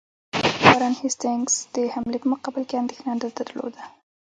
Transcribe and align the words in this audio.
وارن 0.63 0.93
هیسټینګز 1.01 1.55
د 1.75 1.77
حملې 1.93 2.17
په 2.21 2.27
مقابل 2.33 2.63
کې 2.69 2.75
اندېښنه 2.81 3.11
نه 3.21 3.29
درلوده. 3.37 3.83